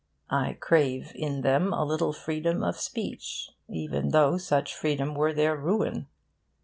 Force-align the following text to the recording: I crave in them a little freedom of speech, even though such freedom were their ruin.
I 0.31 0.53
crave 0.59 1.11
in 1.13 1.41
them 1.41 1.73
a 1.73 1.85
little 1.85 2.11
freedom 2.11 2.63
of 2.63 2.75
speech, 2.79 3.51
even 3.69 4.09
though 4.09 4.39
such 4.39 4.73
freedom 4.75 5.13
were 5.13 5.31
their 5.31 5.55
ruin. 5.55 6.07